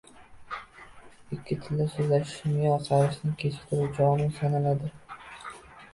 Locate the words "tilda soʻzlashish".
1.65-2.49